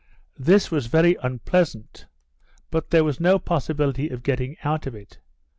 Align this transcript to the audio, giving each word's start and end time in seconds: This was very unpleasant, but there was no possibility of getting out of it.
This 0.39 0.71
was 0.71 0.87
very 0.87 1.15
unpleasant, 1.21 2.07
but 2.71 2.89
there 2.89 3.03
was 3.03 3.19
no 3.19 3.37
possibility 3.37 4.09
of 4.09 4.23
getting 4.23 4.57
out 4.63 4.87
of 4.87 4.95
it. 4.95 5.19